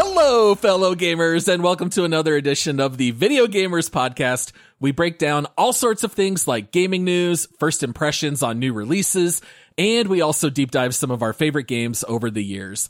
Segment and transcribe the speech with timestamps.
[0.00, 4.52] Hello, fellow gamers, and welcome to another edition of the Video Gamers Podcast.
[4.78, 9.42] We break down all sorts of things like gaming news, first impressions on new releases,
[9.76, 12.88] and we also deep dive some of our favorite games over the years.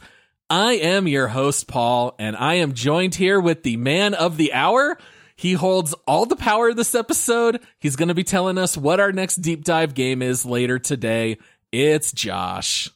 [0.50, 4.52] I am your host, Paul, and I am joined here with the man of the
[4.52, 4.98] hour.
[5.34, 7.62] He holds all the power this episode.
[7.78, 11.38] He's going to be telling us what our next deep dive game is later today.
[11.72, 12.90] It's Josh.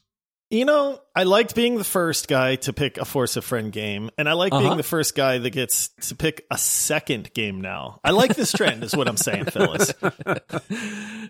[0.49, 4.11] You know, I liked being the first guy to pick a Force a Friend game,
[4.19, 4.61] and I like Uh-huh.
[4.63, 7.99] being the first guy that gets to pick a second game now.
[8.03, 9.93] I like this trend, is what I'm saying, Phyllis.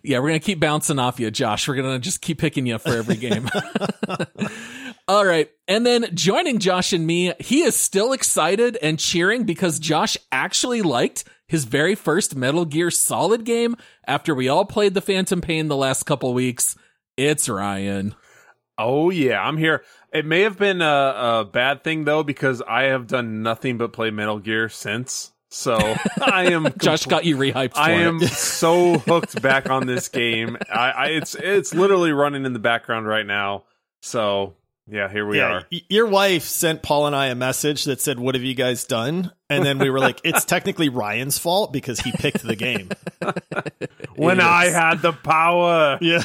[0.05, 1.66] Yeah, we're going to keep bouncing off you, Josh.
[1.70, 3.49] We're going to just keep picking you for every game.
[5.07, 5.49] All right.
[5.68, 10.82] And then joining Josh and me, he is still excited and cheering because Josh actually
[10.82, 15.70] liked his very first Metal Gear Solid game after we all played the Phantom Pain
[15.70, 16.76] the last couple weeks.
[17.16, 18.13] It's Ryan.
[18.77, 19.84] Oh yeah, I'm here.
[20.12, 20.85] It may have been a,
[21.41, 25.32] a bad thing though because I have done nothing but play Metal Gear since.
[25.49, 25.76] So
[26.20, 27.74] I am Josh got you rehyped.
[27.74, 28.07] For I it.
[28.07, 30.57] am so hooked back on this game.
[30.71, 33.63] I, I it's it's literally running in the background right now.
[34.02, 34.55] So
[34.90, 35.68] yeah, here we yeah, are.
[35.71, 38.84] y- your wife sent Paul and I a message that said, "What have you guys
[38.85, 42.90] done?" And then we were like, "It's technically Ryan's fault because he picked the game."
[44.15, 45.98] When It I had the power.
[46.01, 46.23] Yeah,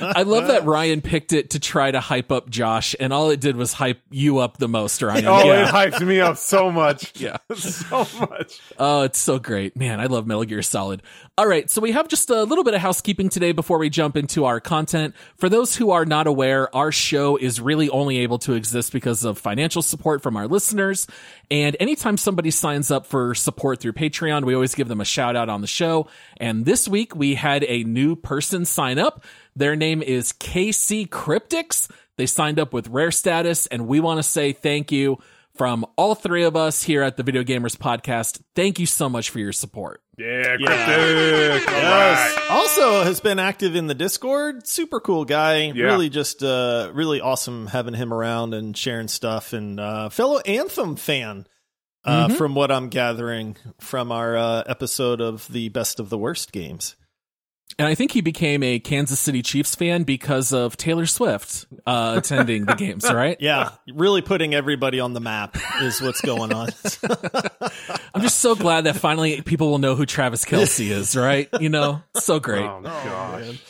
[0.00, 3.40] I love that Ryan picked it to try to hype up Josh, and all it
[3.40, 5.26] did was hype you up the most, Ryan.
[5.26, 5.68] Oh, yeah.
[5.68, 7.12] it hyped me up so much.
[7.18, 7.38] Yeah.
[7.54, 8.60] so much.
[8.78, 9.76] Oh, it's so great.
[9.76, 11.02] Man, I love Metal Gear Solid.
[11.36, 14.16] All right, so we have just a little bit of housekeeping today before we jump
[14.16, 15.14] into our content.
[15.36, 19.24] For those who are not aware, our show is really only able to exist because
[19.24, 21.06] of financial support from our listeners.
[21.50, 25.34] And anytime somebody signs up for support through Patreon, we always give them a shout
[25.34, 26.06] out on the show.
[26.36, 29.24] And this week we had a new person sign up.
[29.56, 31.90] Their name is KC Cryptics.
[32.16, 35.18] They signed up with rare status and we want to say thank you
[35.56, 38.40] from all three of us here at the Video Gamers Podcast.
[38.54, 40.00] Thank you so much for your support.
[40.16, 40.66] Yeah, Yeah.
[41.58, 41.68] cryptic.
[41.68, 42.36] All Yes.
[42.36, 42.50] right.
[42.50, 44.68] Also has been active in the Discord.
[44.68, 45.72] Super cool guy.
[45.74, 45.86] Yeah.
[45.86, 50.94] Really just uh really awesome having him around and sharing stuff and uh fellow Anthem
[50.94, 51.44] fan.
[52.08, 52.36] Uh, Mhm.
[52.38, 56.96] from what I'm gathering from our uh, episode of the best of the worst games.
[57.78, 62.14] And I think he became a Kansas City Chiefs fan because of Taylor Swift uh,
[62.16, 63.36] attending the games, right?
[63.40, 66.70] Yeah, really putting everybody on the map is what's going on.
[68.14, 71.48] I'm just so glad that finally people will know who Travis Kelce is, right?
[71.60, 72.64] You know, so great.
[72.64, 73.60] Oh gosh.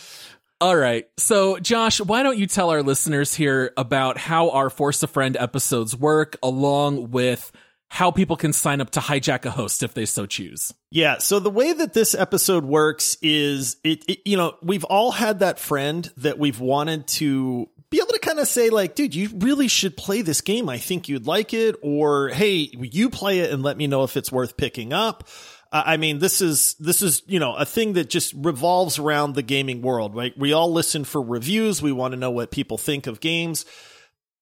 [0.61, 1.09] All right.
[1.19, 5.37] So, Josh, why don't you tell our listeners here about how our Force a Friend
[5.39, 7.53] episodes work, along with
[7.91, 10.75] how people can sign up to hijack a host if they so choose?
[10.91, 11.19] Yeah.
[11.19, 15.41] So the way that this episode works is it, it, you know, we've all had
[15.41, 19.31] that friend that we've wanted to be able to kind of say like, dude, you
[19.39, 20.69] really should play this game.
[20.69, 21.77] I think you'd like it.
[21.83, 25.27] Or, hey, you play it and let me know if it's worth picking up.
[25.71, 29.43] I mean, this is, this is, you know, a thing that just revolves around the
[29.43, 30.33] gaming world, right?
[30.39, 31.83] We all listen for reviews.
[31.83, 33.67] We want to know what people think of games,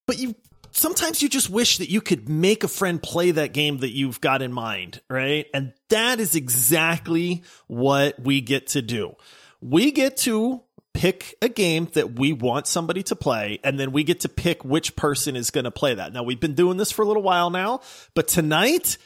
[0.07, 0.37] but you,
[0.77, 4.21] sometimes you just wish that you could make a friend play that game that you've
[4.21, 5.47] got in mind, right?
[5.55, 9.17] And that is exactly what we get to do.
[9.61, 14.05] We get to pick a game that we want somebody to play, and then we
[14.05, 16.13] get to pick which person is going to play that.
[16.13, 17.81] Now, we've been doing this for a little while now,
[18.15, 18.99] but tonight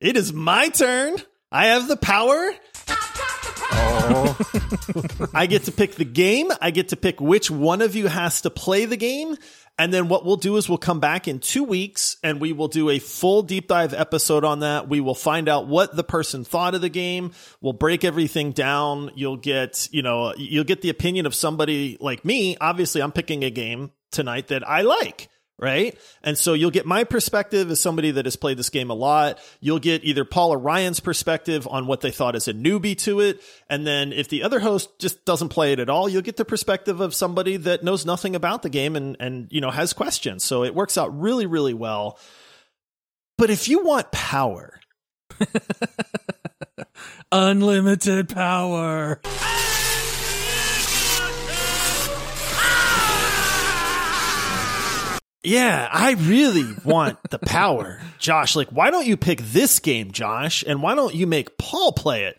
[0.00, 1.16] it is my turn.
[1.50, 2.52] I have the power.
[3.70, 4.38] Oh.
[5.34, 6.50] I get to pick the game.
[6.60, 9.36] I get to pick which one of you has to play the game.
[9.78, 12.66] And then what we'll do is we'll come back in two weeks and we will
[12.66, 14.88] do a full deep dive episode on that.
[14.88, 17.32] We will find out what the person thought of the game.
[17.60, 19.12] We'll break everything down.
[19.14, 22.56] You'll get, you know, you'll get the opinion of somebody like me.
[22.60, 25.98] Obviously, I'm picking a game tonight that I like right?
[26.22, 29.38] And so you'll get my perspective as somebody that has played this game a lot.
[29.60, 33.20] You'll get either Paul or Ryan's perspective on what they thought as a newbie to
[33.20, 33.40] it.
[33.68, 36.44] And then if the other host just doesn't play it at all, you'll get the
[36.44, 40.44] perspective of somebody that knows nothing about the game and, and, you know, has questions.
[40.44, 42.18] So it works out really, really well.
[43.36, 44.78] But if you want power,
[47.32, 49.20] Unlimited power.
[55.48, 58.02] Yeah, I really want the power.
[58.18, 60.62] Josh, like, why don't you pick this game, Josh?
[60.66, 62.38] And why don't you make Paul play it?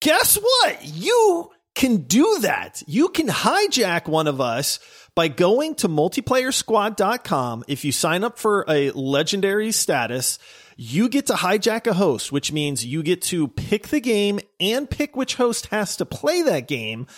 [0.00, 0.84] Guess what?
[0.84, 2.84] You can do that.
[2.86, 4.78] You can hijack one of us
[5.16, 7.64] by going to multiplayersquad.com.
[7.66, 10.38] If you sign up for a legendary status,
[10.76, 14.88] you get to hijack a host, which means you get to pick the game and
[14.88, 17.08] pick which host has to play that game.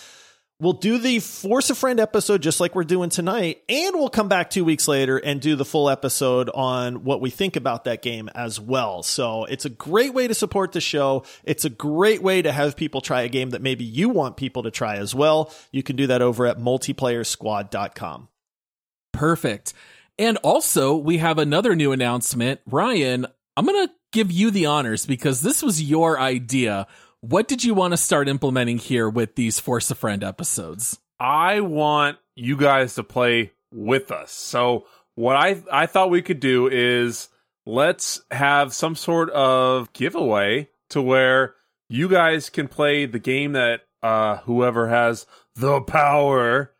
[0.59, 4.27] We'll do the Force a Friend episode just like we're doing tonight, and we'll come
[4.27, 8.01] back two weeks later and do the full episode on what we think about that
[8.01, 9.03] game as well.
[9.03, 11.25] So it's a great way to support the show.
[11.43, 14.63] It's a great way to have people try a game that maybe you want people
[14.63, 15.53] to try as well.
[15.71, 18.27] You can do that over at multiplayersquad.com.
[19.13, 19.73] Perfect.
[20.17, 22.61] And also, we have another new announcement.
[22.65, 26.87] Ryan, I'm going to give you the honors because this was your idea
[27.21, 30.99] what did you want to start implementing here with these Force a Friend episodes?
[31.19, 34.31] I want you guys to play with us.
[34.31, 34.85] So
[35.15, 37.29] what I I thought we could do is
[37.65, 41.55] let's have some sort of giveaway to where
[41.89, 45.25] you guys can play the game that uh whoever has
[45.55, 46.71] the power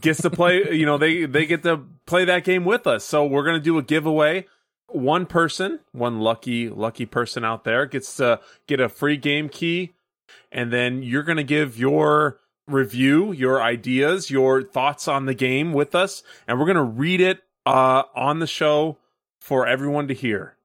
[0.00, 3.04] gets to play, you know, they they get to play that game with us.
[3.04, 4.46] So we're to do a giveaway
[4.94, 9.92] one person, one lucky lucky person out there gets to get a free game key
[10.50, 15.72] and then you're going to give your review, your ideas, your thoughts on the game
[15.72, 18.98] with us and we're going to read it uh on the show
[19.40, 20.56] for everyone to hear.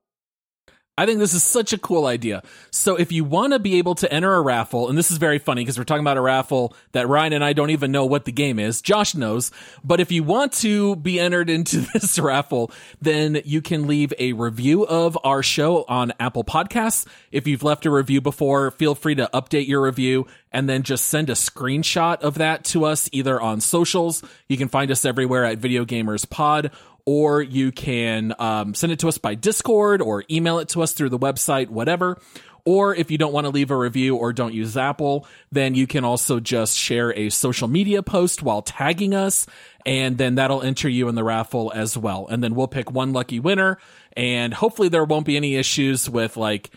[0.98, 2.42] I think this is such a cool idea.
[2.72, 5.38] So if you want to be able to enter a raffle, and this is very
[5.38, 8.26] funny because we're talking about a raffle that Ryan and I don't even know what
[8.26, 8.82] the game is.
[8.82, 9.52] Josh knows.
[9.84, 14.34] But if you want to be entered into this raffle, then you can leave a
[14.34, 17.06] review of our show on Apple Podcasts.
[17.32, 21.06] If you've left a review before, feel free to update your review and then just
[21.06, 24.24] send a screenshot of that to us either on socials.
[24.48, 26.72] You can find us everywhere at Video Gamers Pod
[27.08, 30.92] or you can um, send it to us by Discord or email it to us
[30.92, 32.20] through the website, whatever.
[32.66, 35.88] Or if you don't want to leave a review or don't use Apple, then you
[35.88, 39.48] can also just share a social media post while tagging us,
[39.86, 42.28] and then that'll enter you in the raffle as well.
[42.30, 43.78] And then we'll pick one lucky winner,
[44.18, 46.72] and hopefully there won't be any issues with like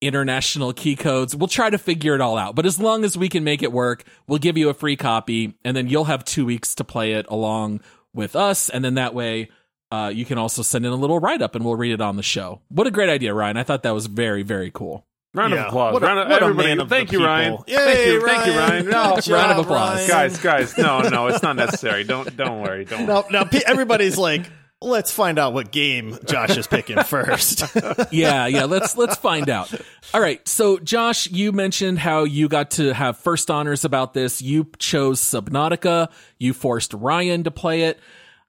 [0.00, 1.36] international key codes.
[1.36, 2.54] We'll try to figure it all out.
[2.54, 5.58] But as long as we can make it work, we'll give you a free copy,
[5.62, 7.82] and then you'll have two weeks to play it along
[8.14, 9.50] with us, and then that way
[9.94, 12.16] uh, you can also send in a little write up and we'll read it on
[12.16, 12.60] the show.
[12.68, 13.56] What a great idea, Ryan.
[13.56, 15.06] I thought that was very, very cool.
[15.34, 15.62] Round yeah.
[15.62, 15.96] of applause.
[15.96, 16.88] A, Round of, everybody.
[16.88, 17.58] Thank you, Ryan.
[17.66, 18.40] Yay, thank you, Ryan.
[18.40, 18.84] thank you, Ryan.
[18.86, 20.08] No, job, round of applause, Ryan.
[20.08, 20.38] guys.
[20.38, 22.04] Guys, no, no, it's not necessary.
[22.04, 22.84] Don't, don't worry.
[22.84, 23.06] Don't.
[23.06, 23.48] No, no.
[23.66, 24.46] Everybody's like,
[24.80, 27.64] let's find out what game Josh is picking first.
[28.12, 28.64] yeah, yeah.
[28.64, 29.72] Let's let's find out.
[30.12, 30.46] All right.
[30.46, 34.40] So, Josh, you mentioned how you got to have first honors about this.
[34.40, 36.10] You chose Subnautica.
[36.38, 37.98] You forced Ryan to play it.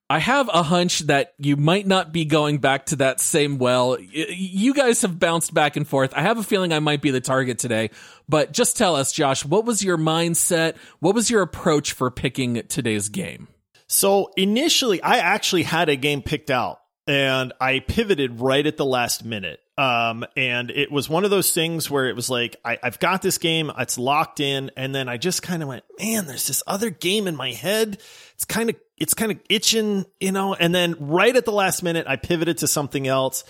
[0.07, 3.97] I have a hunch that you might not be going back to that same well.
[3.99, 6.13] You guys have bounced back and forth.
[6.15, 7.89] I have a feeling I might be the target today,
[8.29, 10.75] but just tell us, Josh, what was your mindset?
[10.99, 13.47] What was your approach for picking today's game?
[13.87, 18.85] So initially, I actually had a game picked out and I pivoted right at the
[18.85, 19.59] last minute.
[19.77, 23.21] Um, and it was one of those things where it was like, I, have got
[23.21, 24.71] this game, it's locked in.
[24.77, 27.97] And then I just kind of went, man, there's this other game in my head.
[28.35, 31.83] It's kind of it's kind of itching, you know, and then right at the last
[31.83, 33.44] minute, I pivoted to something else.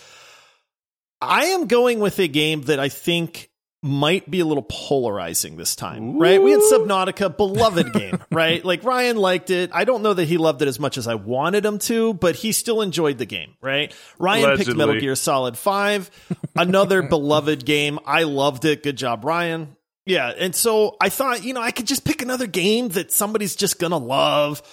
[1.22, 3.50] I am going with a game that I think
[3.86, 6.20] might be a little polarizing this time, Ooh.
[6.20, 6.42] right?
[6.42, 8.66] We had Subnautica, beloved game, right?
[8.66, 9.70] Like Ryan liked it.
[9.74, 12.36] I don't know that he loved it as much as I wanted him to, but
[12.36, 13.94] he still enjoyed the game, right?
[14.18, 14.66] Ryan Allegedly.
[14.66, 16.10] picked Metal Gear Solid 5,
[16.56, 18.00] another beloved game.
[18.08, 18.82] I loved it.
[18.82, 19.76] Good job, Ryan.
[20.08, 20.30] Yeah.
[20.36, 23.80] And so I thought, you know, I could just pick another game that somebody's just
[23.80, 24.64] going to love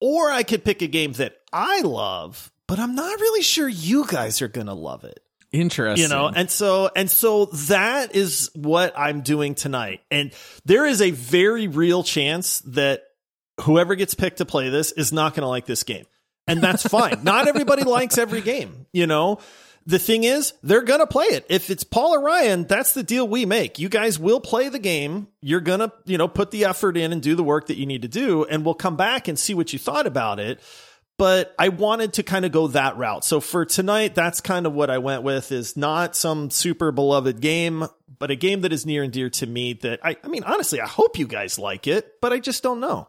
[0.00, 4.06] or I could pick a game that I love, but I'm not really sure you
[4.06, 5.20] guys are going to love it.
[5.52, 6.02] Interesting.
[6.02, 10.00] You know, and so and so that is what I'm doing tonight.
[10.10, 10.32] And
[10.64, 13.02] there is a very real chance that
[13.62, 16.06] whoever gets picked to play this is not going to like this game.
[16.46, 17.20] And that's fine.
[17.24, 19.40] not everybody likes every game, you know.
[19.86, 21.46] The thing is, they're going to play it.
[21.48, 23.78] If it's Paul or Ryan, that's the deal we make.
[23.78, 25.28] You guys will play the game.
[25.40, 27.86] You're going to, you know, put the effort in and do the work that you
[27.86, 28.44] need to do.
[28.44, 30.60] And we'll come back and see what you thought about it.
[31.16, 33.24] But I wanted to kind of go that route.
[33.24, 37.40] So for tonight, that's kind of what I went with is not some super beloved
[37.40, 37.86] game,
[38.18, 40.80] but a game that is near and dear to me that I, I mean, honestly,
[40.80, 43.08] I hope you guys like it, but I just don't know.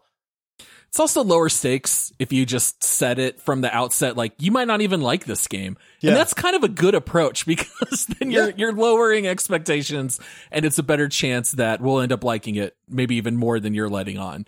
[0.91, 4.17] It's also lower stakes if you just set it from the outset.
[4.17, 6.09] Like you might not even like this game, yeah.
[6.09, 8.55] and that's kind of a good approach because then you're yeah.
[8.57, 10.19] you're lowering expectations,
[10.51, 13.73] and it's a better chance that we'll end up liking it, maybe even more than
[13.73, 14.43] you're letting on.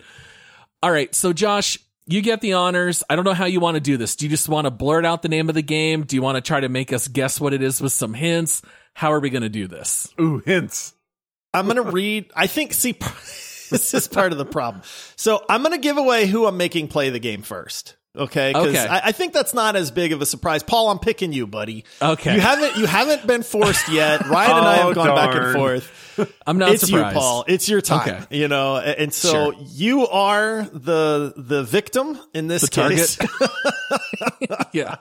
[0.82, 3.02] All right, so Josh, you get the honors.
[3.08, 4.14] I don't know how you want to do this.
[4.14, 6.02] Do you just want to blurt out the name of the game?
[6.02, 8.60] Do you want to try to make us guess what it is with some hints?
[8.92, 10.12] How are we going to do this?
[10.20, 10.92] Ooh, hints.
[11.54, 12.30] I'm going to read.
[12.36, 12.74] I think.
[12.74, 12.98] See.
[13.78, 14.82] this is part of the problem.
[15.16, 17.96] So I'm going to give away who I'm making play the game first.
[18.16, 18.86] Okay, because Okay.
[18.86, 20.62] I, I think that's not as big of a surprise.
[20.62, 21.84] Paul, I'm picking you, buddy.
[22.00, 22.32] Okay.
[22.36, 24.28] you haven't you haven't been forced yet.
[24.28, 26.12] Ryan and I Oh, have gone back and forth.
[26.46, 26.82] I'm not surprised.
[26.82, 27.14] it's surprised.
[27.16, 27.44] you, Paul.
[27.48, 28.08] It's your time.
[28.24, 28.38] Okay.
[28.38, 29.54] You know, a- and so Sure.
[29.72, 33.18] you are the the victim in this The case.
[34.72, 34.96] yeah.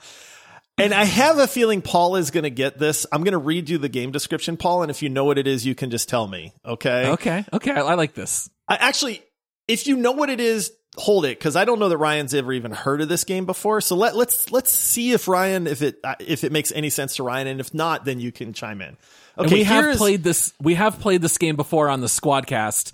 [0.79, 3.05] And I have a feeling Paul is going to get this.
[3.11, 5.45] I'm going to read you the game description, Paul, and if you know what it
[5.45, 6.51] is, you can just tell me.
[6.65, 7.09] Okay.
[7.09, 7.45] Okay.
[7.53, 7.71] Okay.
[7.71, 8.49] I, I like this.
[8.67, 9.23] I actually,
[9.67, 12.53] if you know what it is, hold it because I don't know that Ryan's ever
[12.53, 13.81] even heard of this game before.
[13.81, 17.15] So let let's let's see if Ryan if it uh, if it makes any sense
[17.17, 18.97] to Ryan, and if not, then you can chime in.
[19.37, 20.53] Okay, And we have is- played this.
[20.61, 22.91] We have played this game before on the Squadcast,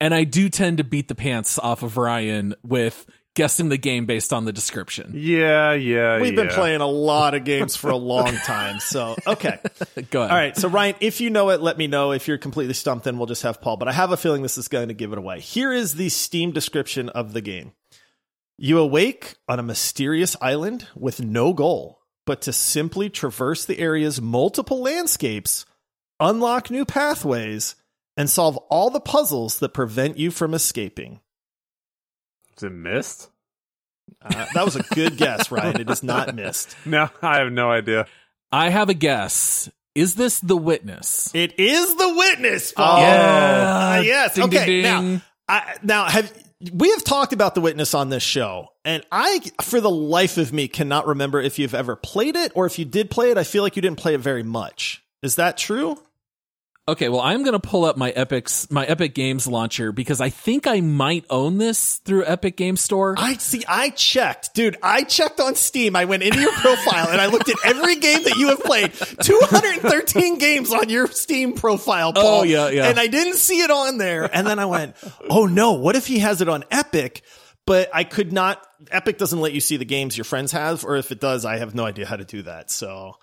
[0.00, 4.06] and I do tend to beat the pants off of Ryan with guessing the game
[4.06, 5.12] based on the description.
[5.14, 6.20] Yeah, yeah.
[6.20, 8.80] We've been playing a lot of games for a long time.
[8.80, 9.58] So okay.
[10.10, 10.30] Go ahead.
[10.30, 10.56] All right.
[10.56, 12.12] So, Ryan, if you know it, let me know.
[12.12, 13.76] If you're completely stumped, then we'll just have Paul.
[13.76, 15.40] But I have a feeling this is going to give it away.
[15.40, 17.72] Here is the Steam description of the game
[18.58, 24.20] You awake on a mysterious island with no goal, but to simply traverse the area's
[24.20, 25.64] multiple landscapes,
[26.20, 27.76] unlock new pathways,
[28.16, 31.20] and solve all the puzzles that prevent you from escaping.
[32.56, 33.30] Is it Myst?
[34.20, 35.80] Uh, that was a good guess, Ryan.
[35.80, 36.76] It is not Myst.
[36.84, 38.06] No, I have no idea.
[38.50, 39.70] I have a guess.
[39.94, 41.34] Is this the witness?
[41.34, 42.72] It is the witness.
[42.72, 43.00] Paul.
[43.00, 43.96] Yeah.
[43.98, 44.34] Uh, yes.
[44.34, 44.66] Ding, okay.
[44.66, 45.22] ding, Now.
[45.48, 46.32] I, now have
[46.72, 50.52] we have talked about the witness on this show, and I, for the life of
[50.52, 53.38] me, cannot remember if you've ever played it or if you did play it.
[53.38, 55.02] I feel like you didn't play it very much.
[55.22, 55.98] Is that true?
[56.88, 60.30] Okay, well, I'm going to pull up my Epic's my Epic Games launcher because I
[60.30, 63.14] think I might own this through Epic Game Store.
[63.16, 63.62] I see.
[63.68, 64.76] I checked, dude.
[64.82, 65.94] I checked on Steam.
[65.94, 68.92] I went into your profile and I looked at every game that you have played.
[68.92, 72.40] 213 games on your Steam profile, oh, Paul.
[72.40, 72.88] Oh, yeah, yeah.
[72.88, 74.28] And I didn't see it on there.
[74.34, 74.96] And then I went,
[75.30, 77.22] oh no, what if he has it on Epic?
[77.64, 78.66] But I could not.
[78.90, 81.58] Epic doesn't let you see the games your friends have, or if it does, I
[81.58, 82.72] have no idea how to do that.
[82.72, 83.14] So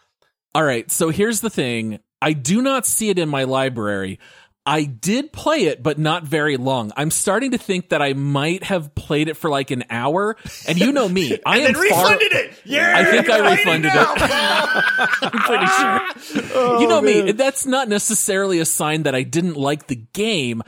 [0.55, 1.99] All right, so here's the thing.
[2.21, 4.19] I do not see it in my library.
[4.65, 6.91] I did play it, but not very long.
[6.95, 10.35] I'm starting to think that I might have played it for like an hour.
[10.67, 11.83] And you know me, I am then far.
[11.83, 12.53] refunded it.
[12.65, 13.97] Yeah, I think I refunded it.
[15.23, 16.81] I'm pretty sure.
[16.81, 20.61] you know oh, me, that's not necessarily a sign that I didn't like the game.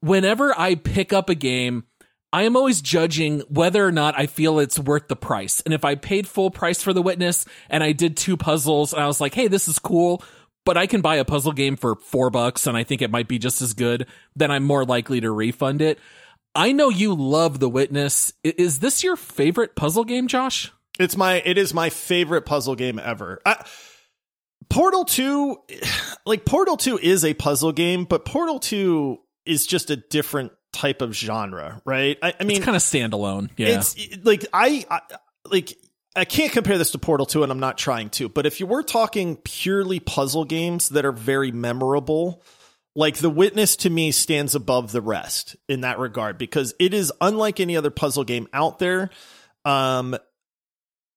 [0.00, 1.84] Whenever I pick up a game,
[2.32, 5.60] I am always judging whether or not I feel it's worth the price.
[5.60, 9.00] And if I paid full price for the witness and I did two puzzles and
[9.00, 10.24] I was like, hey, this is cool,
[10.64, 13.28] but I can buy a puzzle game for four bucks and I think it might
[13.28, 15.98] be just as good, then I'm more likely to refund it.
[16.54, 18.32] I know you love The Witness.
[18.44, 20.72] Is this your favorite puzzle game, Josh?
[21.00, 23.40] It's my it is my favorite puzzle game ever.
[23.44, 23.64] I,
[24.70, 25.56] Portal 2
[26.26, 31.02] like Portal 2 is a puzzle game, but Portal 2 is just a different type
[31.02, 32.18] of genre, right?
[32.22, 33.50] I, I mean It's kind of standalone.
[33.56, 33.68] Yeah.
[33.68, 35.00] it's like I, I
[35.50, 35.76] like
[36.16, 38.66] I can't compare this to Portal 2 and I'm not trying to, but if you
[38.66, 42.42] were talking purely puzzle games that are very memorable,
[42.94, 47.12] like The Witness to me stands above the rest in that regard because it is
[47.20, 49.10] unlike any other puzzle game out there.
[49.64, 50.16] Um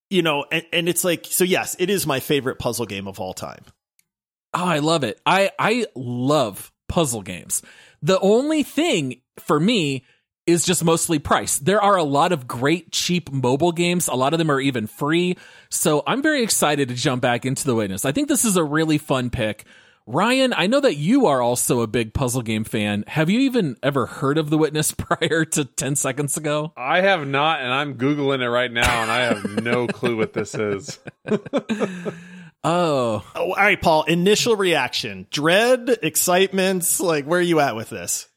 [0.09, 3.19] you know, and, and it's like so yes, it is my favorite puzzle game of
[3.19, 3.65] all time.
[4.53, 5.19] Oh, I love it.
[5.25, 7.61] I I love puzzle games.
[8.01, 10.05] The only thing for me
[10.47, 11.59] is just mostly price.
[11.59, 14.07] There are a lot of great cheap mobile games.
[14.07, 15.37] A lot of them are even free.
[15.69, 18.05] So I'm very excited to jump back into the witness.
[18.05, 19.65] I think this is a really fun pick.
[20.09, 23.03] Ryan, I know that you are also a big puzzle game fan.
[23.07, 26.71] Have you even ever heard of The Witness prior to 10 seconds ago?
[26.77, 30.31] I have not, and I'm googling it right now, and I have no clue what
[30.31, 30.97] this is.
[32.63, 37.89] Oh, Oh, all right, Paul, initial reaction, dread, excitement, like where are you at with
[37.89, 38.27] this?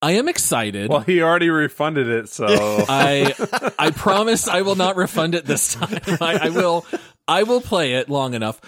[0.00, 0.90] I am excited.
[0.90, 2.46] Well, he already refunded it, so
[2.88, 3.34] I
[3.78, 5.98] I promise I will not refund it this time.
[6.20, 6.86] I, I will
[7.26, 8.60] I will play it long enough.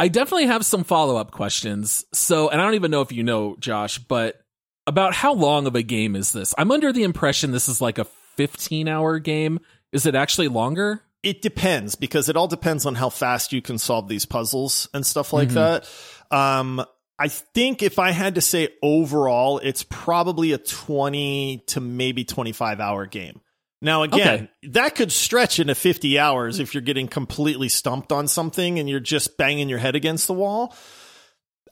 [0.00, 2.04] I definitely have some follow up questions.
[2.12, 4.40] So, and I don't even know if you know, Josh, but
[4.86, 6.54] about how long of a game is this?
[6.58, 8.04] I'm under the impression this is like a
[8.36, 9.60] 15 hour game.
[9.92, 11.02] Is it actually longer?
[11.22, 15.06] It depends because it all depends on how fast you can solve these puzzles and
[15.06, 15.88] stuff like that.
[16.32, 16.84] Um,
[17.22, 22.80] I think if I had to say overall, it's probably a 20 to maybe 25
[22.80, 23.40] hour game.
[23.80, 28.80] Now, again, that could stretch into 50 hours if you're getting completely stumped on something
[28.80, 30.74] and you're just banging your head against the wall.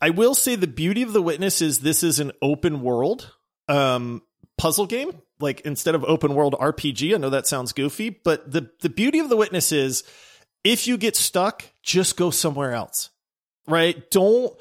[0.01, 3.35] I will say the beauty of The Witness is this is an open world
[3.67, 4.23] um,
[4.57, 5.21] puzzle game.
[5.41, 9.19] Like instead of open world RPG, I know that sounds goofy, but the, the beauty
[9.19, 10.05] of The Witness is
[10.63, 13.11] if you get stuck, just go somewhere else,
[13.67, 14.09] right?
[14.13, 14.57] Don't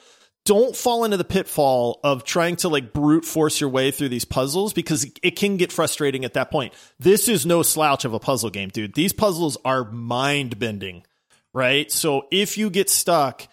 [0.50, 4.26] don't fall into the pitfall of trying to like brute force your way through these
[4.26, 6.74] puzzles because it can get frustrating at that point.
[7.00, 8.96] This is no slouch of a puzzle game, dude.
[8.96, 11.04] These puzzles are mind bending,
[11.54, 11.92] right?
[11.92, 13.48] So if you get stuck,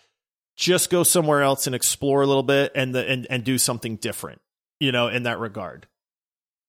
[0.57, 3.97] just go somewhere else and explore a little bit and the, and and do something
[3.97, 4.41] different,
[4.81, 5.87] you know, in that regard.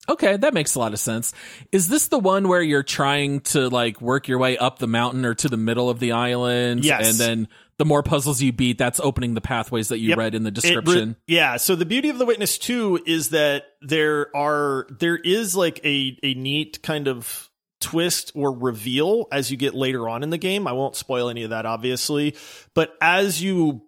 [0.09, 1.33] Okay, that makes a lot of sense.
[1.71, 5.25] Is this the one where you're trying to like work your way up the mountain
[5.25, 6.83] or to the middle of the island?
[6.83, 7.07] Yes.
[7.07, 10.17] And then the more puzzles you beat, that's opening the pathways that you Yep.
[10.17, 11.09] read in the description.
[11.09, 11.57] re- yeah.
[11.57, 16.17] So the beauty of the witness too is that there are there is like a
[16.23, 20.67] a neat kind of twist or reveal as you get later on in the game.
[20.67, 22.35] I won't spoil any of that obviously,
[22.73, 23.83] but as you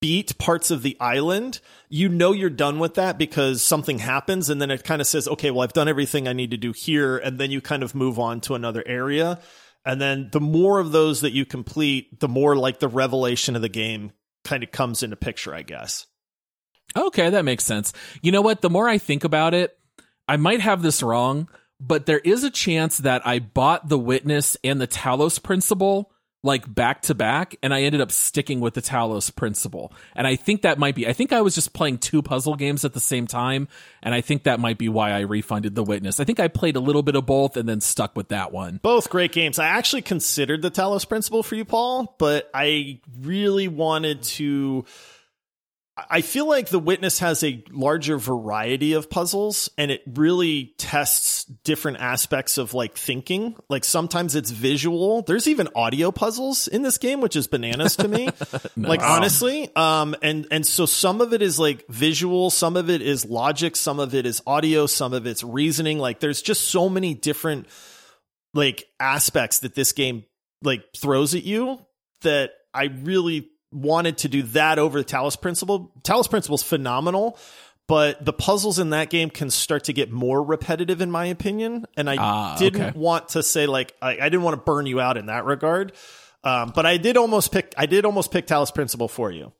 [0.00, 4.60] beat parts of the island, you know you're done with that because something happens and
[4.62, 7.16] then it kind of says, okay, well I've done everything I need to do here
[7.18, 9.38] and then you kind of move on to another area.
[9.84, 13.62] And then the more of those that you complete, the more like the revelation of
[13.62, 14.12] the game
[14.44, 16.06] kind of comes into picture, I guess.
[16.96, 17.92] Okay, that makes sense.
[18.22, 18.60] You know what?
[18.60, 19.78] The more I think about it,
[20.26, 21.48] I might have this wrong,
[21.80, 26.72] but there is a chance that I bought The Witness and the Talos Principle like
[26.72, 29.92] back to back, and I ended up sticking with the Talos Principle.
[30.14, 32.84] And I think that might be, I think I was just playing two puzzle games
[32.84, 33.68] at the same time,
[34.02, 36.20] and I think that might be why I refunded The Witness.
[36.20, 38.78] I think I played a little bit of both and then stuck with that one.
[38.82, 39.58] Both great games.
[39.58, 44.84] I actually considered the Talos Principle for you, Paul, but I really wanted to.
[46.10, 51.44] I feel like The Witness has a larger variety of puzzles and it really tests
[51.44, 53.56] different aspects of like thinking.
[53.68, 55.22] Like sometimes it's visual.
[55.22, 58.28] There's even audio puzzles in this game, which is bananas to me.
[58.76, 59.74] Like honestly.
[59.74, 63.76] Um, and, and so some of it is like visual, some of it is logic,
[63.76, 65.98] some of it is audio, some of it's reasoning.
[65.98, 67.66] Like there's just so many different
[68.54, 70.24] like aspects that this game
[70.62, 71.78] like throws at you
[72.22, 75.92] that I really wanted to do that over the Talos Principle.
[76.02, 77.38] Talos Principle is phenomenal,
[77.86, 81.86] but the puzzles in that game can start to get more repetitive, in my opinion.
[81.96, 82.98] And I Ah, didn't okay.
[82.98, 85.92] want to say like I, I didn't want to burn you out in that regard.
[86.44, 89.52] Um, but I did almost pick I did almost pick Talos Principle for you.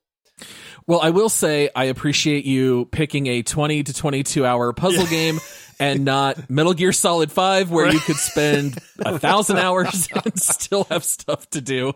[0.86, 5.38] Well, I will say I appreciate you picking a 20 to 22 hour puzzle game
[5.80, 10.84] and not Metal Gear Solid 5 where you could spend a thousand hours and still
[10.84, 11.92] have stuff to do.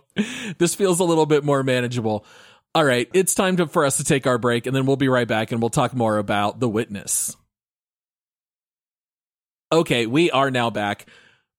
[0.58, 2.24] This feels a little bit more manageable.
[2.74, 3.08] All right.
[3.12, 5.52] It's time to, for us to take our break and then we'll be right back
[5.52, 7.36] and we'll talk more about The Witness.
[9.70, 10.06] Okay.
[10.06, 11.06] We are now back.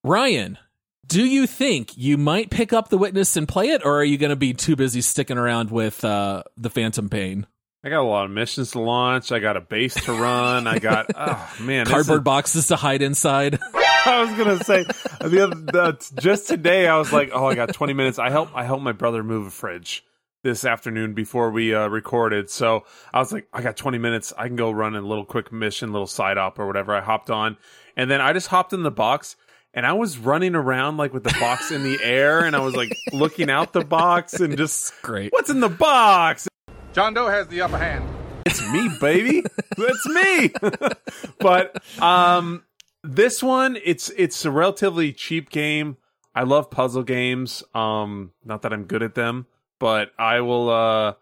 [0.04, 0.58] Ryan,
[1.06, 4.18] do you think you might pick up The Witness and play it or are you
[4.18, 7.46] going to be too busy sticking around with, uh, the Phantom Pain?
[7.86, 9.32] I got a lot of missions to launch.
[9.34, 10.68] I got a base to run.
[10.68, 13.60] I got oh man, cardboard is- boxes to hide inside.
[14.06, 14.84] I was gonna say
[15.22, 16.88] the other the, just today.
[16.88, 18.20] I was like, oh, I got 20 minutes.
[18.20, 20.06] I help I helped my brother move a fridge
[20.44, 22.50] this afternoon before we uh, recorded.
[22.50, 24.34] So I was like, I got 20 minutes.
[24.38, 26.94] I can go run a little quick mission, little side op or whatever.
[26.94, 27.58] I hopped on,
[27.98, 29.36] and then I just hopped in the box.
[29.76, 32.76] And I was running around like with the box in the air, and I was
[32.76, 35.34] like looking out the box and just Great.
[35.34, 36.48] what's in the box?
[36.94, 38.08] John Doe has the upper hand.
[38.46, 39.44] It's me, baby.
[39.78, 40.54] It's me.
[41.40, 42.64] but um
[43.04, 45.98] this one it's it's a relatively cheap game.
[46.36, 47.64] I love puzzle games.
[47.74, 49.48] Um not that I'm good at them,
[49.80, 51.14] but I will uh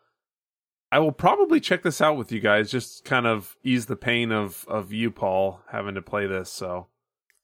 [0.91, 4.33] I will probably check this out with you guys just kind of ease the pain
[4.33, 6.49] of of you Paul having to play this.
[6.49, 6.87] So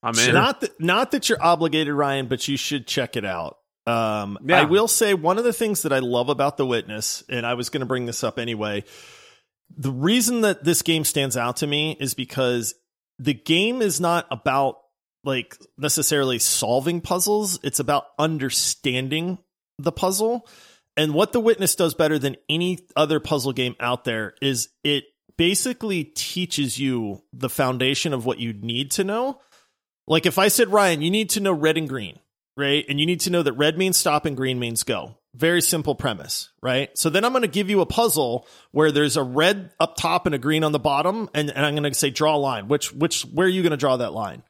[0.04, 0.34] I'm in.
[0.34, 3.60] Not that not that you're obligated, Ryan, but you should check it out.
[3.88, 4.62] Um, Yeah.
[4.62, 7.54] I will say one of the things that I love about The Witness, and I
[7.54, 8.84] was going to bring this up anyway.
[9.76, 12.76] The reason that this game stands out to me is because
[13.20, 14.78] the game is not about
[15.24, 17.60] like necessarily solving puzzles.
[17.64, 19.40] It's about understanding
[19.78, 20.48] the puzzle.
[20.96, 25.04] And what The Witness does better than any other puzzle game out there is it
[25.38, 29.40] basically teaches you the foundation of what you need to know.
[30.08, 32.18] Like if I said, Ryan, you need to know red and green,
[32.58, 32.84] right?
[32.90, 35.16] And you need to know that red means stop and green means go.
[35.36, 36.90] Very simple premise, right?
[36.98, 40.26] So then I'm going to give you a puzzle where there's a red up top
[40.26, 41.30] and a green on the bottom.
[41.36, 42.68] And, and I'm going to say, draw a line.
[42.68, 44.42] Which, which, where are you going to draw that line?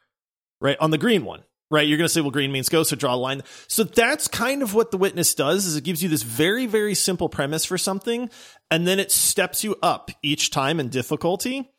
[0.62, 0.78] Right?
[0.80, 1.86] On the green one, right?
[1.86, 2.84] You're going to say, well, green means go.
[2.84, 3.43] So draw a line.
[3.67, 6.96] So that's kind of what the witness does is it gives you this very, very
[6.96, 8.30] simple premise for something.
[8.72, 11.70] And then it steps you up each time in difficulty.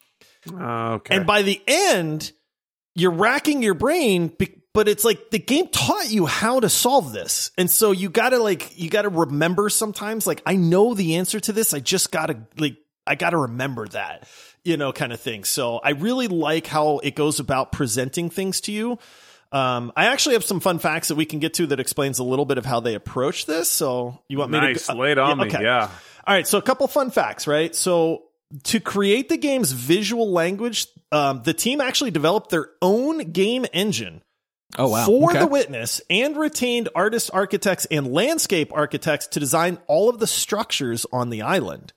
[0.53, 1.17] Oh, okay.
[1.17, 2.31] And by the end,
[2.95, 7.13] you're racking your brain, be- but it's like the game taught you how to solve
[7.13, 7.51] this.
[7.59, 11.53] And so you gotta like, you gotta remember sometimes, like, I know the answer to
[11.53, 11.75] this.
[11.75, 14.29] I just gotta, like, I gotta remember that,
[14.63, 15.43] you know, kind of thing.
[15.43, 19.01] So I really like how it goes about presenting things to you.
[19.51, 22.25] Um, I actually have some fun facts that we can get to that explains a
[22.25, 23.69] little bit of how they approach this.
[23.69, 24.87] So you want me nice.
[24.87, 25.65] to Lay it on Yeah, me.
[25.65, 25.91] Yeah.
[26.25, 27.75] All right, so a couple fun facts, right?
[27.75, 28.27] So
[28.63, 34.23] to create the game's visual language, um, the team actually developed their own game engine
[34.77, 35.07] Oh wow.
[35.07, 35.39] for Okay.
[35.41, 41.07] the witness and retained artist architects and landscape architects to design all of the structures
[41.13, 41.93] on the island.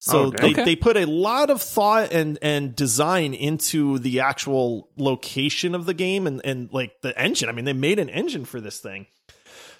[0.00, 0.64] So Oh, they, okay.
[0.64, 5.94] they put a lot of thought and, and design into the actual location of the
[5.94, 7.48] game and, and like the engine.
[7.48, 9.06] I mean, they made an engine for this thing.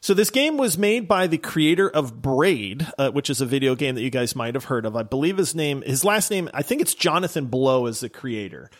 [0.00, 3.74] So this game was made by the creator of Braid, uh, which is a video
[3.74, 4.94] game that you guys might have heard of.
[4.94, 8.70] I believe his name, his last name, I think it's Jonathan Blow is the creator.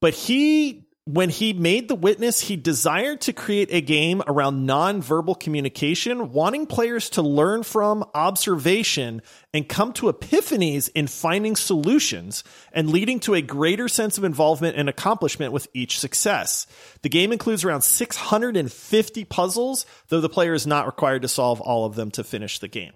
[0.00, 5.38] But he, when he made The Witness, he desired to create a game around nonverbal
[5.38, 9.22] communication, wanting players to learn from observation
[9.54, 12.42] and come to epiphanies in finding solutions
[12.72, 16.66] and leading to a greater sense of involvement and accomplishment with each success.
[17.02, 21.84] The game includes around 650 puzzles, though the player is not required to solve all
[21.84, 22.94] of them to finish the game.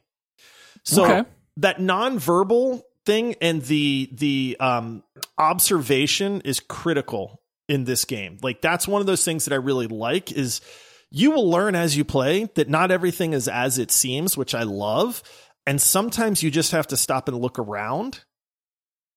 [0.83, 1.29] So Okay.
[1.59, 5.05] that nonverbal thing and the the um
[5.39, 7.41] observation is critical
[7.71, 8.37] in this game.
[8.43, 10.61] Like that's one of those things that I really like is
[11.11, 14.65] you will learn as you play that not everything is as it seems, which I
[14.65, 15.23] love.
[15.67, 18.25] And sometimes you just have to stop and look around.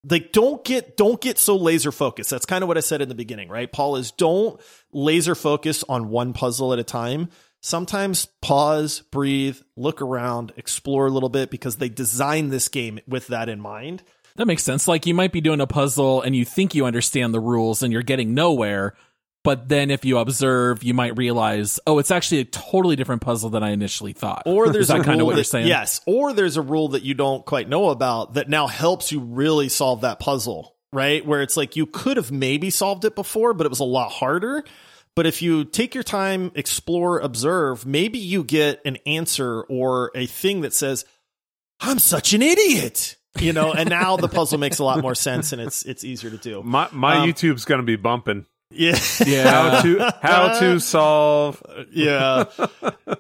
[0.08, 2.30] Like don't get don't get so laser focused.
[2.30, 3.72] That's kind of what I said in the beginning, right?
[3.72, 4.62] Paul is don't
[4.92, 7.30] laser focus on one puzzle at a time.
[7.62, 13.28] Sometimes pause, breathe, look around, explore a little bit because they designed this game with
[13.28, 14.04] that in mind.
[14.36, 14.88] That makes sense.
[14.88, 17.93] Like you might be doing a puzzle and you think you understand the rules and
[17.93, 18.96] you're getting nowhere,
[19.43, 23.50] but then if you observe, you might realize, oh, it's actually a totally different puzzle
[23.50, 24.43] than I initially thought.
[24.46, 25.67] Or Is there's that a kind of what that, you're saying?
[25.67, 26.02] Yes.
[26.08, 29.69] Or there's a rule that you don't quite know about that now helps you really
[29.69, 31.26] solve that puzzle, right?
[31.26, 34.12] Where it's like you could have maybe solved it before, but it was a lot
[34.12, 34.63] harder.
[35.15, 40.26] But if you take your time, explore, observe, maybe you get an answer or a
[40.26, 41.06] thing that says,
[41.80, 43.17] I'm such an idiot.
[43.39, 46.30] You know, and now the puzzle makes a lot more sense and it's it's easier
[46.30, 46.62] to do.
[46.63, 48.46] My my Um, YouTube's gonna be bumping.
[48.69, 48.98] Yeah.
[49.26, 49.50] Yeah.
[49.72, 52.46] How to how to solve yeah.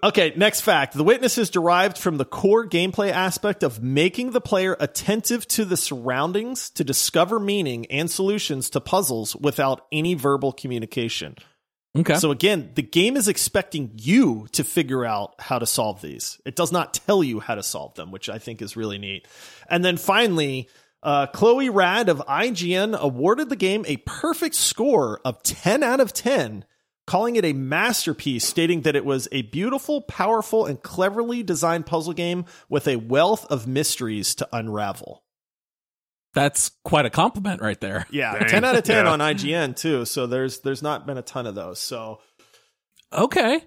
[0.03, 0.93] Okay, next fact.
[0.95, 5.65] The witness is derived from the core gameplay aspect of making the player attentive to
[5.65, 11.35] the surroundings to discover meaning and solutions to puzzles without any verbal communication.
[11.95, 12.15] Okay.
[12.15, 16.39] So again, the game is expecting you to figure out how to solve these.
[16.43, 19.27] It does not tell you how to solve them, which I think is really neat.
[19.69, 20.69] And then finally,
[21.03, 26.13] uh, Chloi Rad of IGN awarded the game a perfect score of 10 out of
[26.13, 26.65] 10,
[27.05, 32.13] calling it a masterpiece, stating that it was a beautiful, powerful, and cleverly designed puzzle
[32.13, 35.22] game with a wealth of mysteries to unravel.
[36.33, 38.07] That's quite a compliment right there.
[38.09, 38.47] Yeah, Dang.
[38.49, 39.11] 10 out of 10 Yeah.
[39.11, 40.05] on IGN too.
[40.05, 41.79] So there's there's not been a ton of those.
[41.79, 42.19] So
[43.13, 43.61] Okay.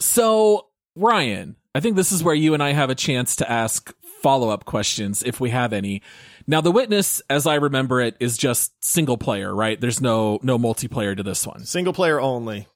[0.00, 3.92] So, Ryan, I think this is where you and I have a chance to ask
[4.22, 6.02] follow up questions if we have any.
[6.46, 9.80] Now, The Witness, as I remember it, is just single player, right?
[9.80, 11.64] There's no no multiplayer to this one.
[11.64, 12.66] single player only.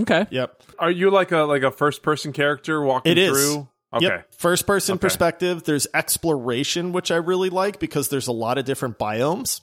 [0.00, 0.26] Okay.
[0.30, 0.62] Yep.
[0.80, 3.30] Are you like a like a first person character walking It is.
[3.30, 3.68] through?
[3.94, 4.06] Okay.
[4.06, 4.34] Yep.
[4.36, 5.00] First person Okay.
[5.00, 5.62] perspective.
[5.64, 9.60] There's exploration, which I really like because there's a lot of different biomes.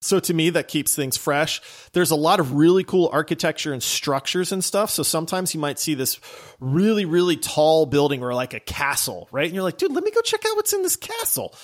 [0.00, 1.60] So to me, that keeps things fresh.
[1.92, 4.90] There's a lot of really cool architecture and structures and stuff.
[4.90, 6.18] So sometimes you might see this
[6.58, 9.46] really, really tall building or like a castle, right?
[9.46, 11.54] And you're like, dude, let me go check out what's in this castle.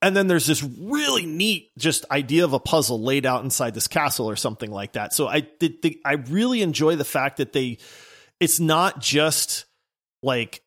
[0.00, 3.88] And then there's this really neat just idea of a puzzle laid out inside this
[3.88, 5.12] castle or something like that.
[5.12, 7.78] So I did, I really enjoy the fact that they,
[8.38, 9.66] it's not just
[10.22, 10.62] like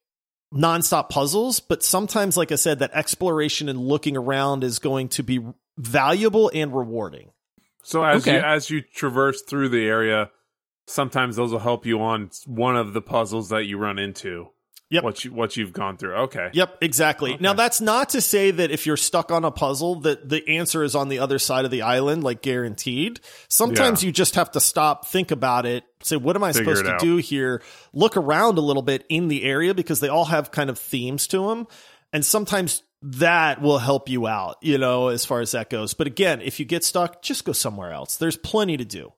[0.53, 5.23] nonstop puzzles, but sometimes, like I said, that exploration and looking around is going to
[5.23, 5.39] be
[5.77, 7.31] valuable and rewarding.
[7.83, 8.37] So as Okay.
[8.37, 10.29] you as you traverse through the area,
[10.87, 14.47] sometimes those will help you on one of the puzzles that you run into.
[14.89, 15.03] Yep.
[15.03, 16.13] What you what you've gone through.
[16.15, 16.49] Okay.
[16.53, 17.35] Yep, exactly.
[17.39, 20.83] Now that's not to say that if you're stuck on a puzzle that the answer
[20.83, 23.19] is on the other side of the island like guaranteed.
[23.47, 24.07] Sometimes Yeah.
[24.07, 26.93] you just have to stop, think about it, say what am I Figure supposed to
[26.93, 26.99] out.
[26.99, 27.61] do here?
[27.93, 31.27] Look around a little bit in the area because they all have kind of themes
[31.27, 31.67] to them.
[32.11, 35.93] And sometimes that will help you out, you know, as far as that goes.
[35.93, 38.17] But again, if you get stuck, just go somewhere else.
[38.17, 39.13] There's plenty to do.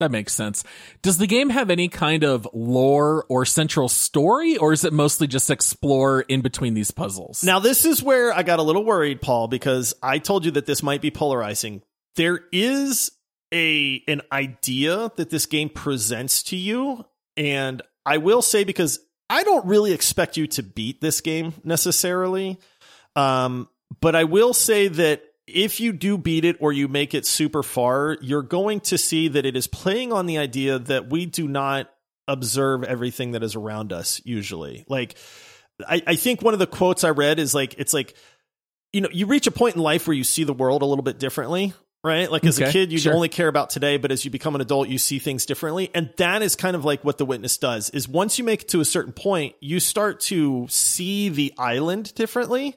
[0.00, 0.62] That makes sense.
[1.02, 5.26] Does the game have any kind of lore or central story, or is it mostly
[5.26, 7.42] just explore in between these puzzles?
[7.42, 10.66] Now, this is where I got a little worried, Paul, because I told you that
[10.66, 11.82] this might be polarizing.
[12.14, 13.10] There is
[13.52, 17.04] a an idea that this game presents to you,
[17.36, 22.58] and I will say because I don't really expect you to beat this game necessarily,
[23.16, 23.68] um,
[24.00, 27.62] but I will say that if you do beat it or you make it super
[27.62, 31.48] far, you're going to see that it is playing on the idea that we do
[31.48, 31.90] not
[32.26, 34.84] observe everything that is around us usually.
[34.88, 35.16] Like
[35.88, 38.14] I, I think one of the quotes I read is like it's like
[38.92, 41.02] you know, you reach a point in life where you see the world a little
[41.02, 42.30] bit differently, right?
[42.30, 43.14] Like as Okay, a kid, you sure.
[43.14, 45.90] only care about today, but as you become an adult, you see things differently.
[45.94, 48.68] And that is kind of like what the witness does is once you make it
[48.68, 52.76] to a certain point, you start to see the island differently.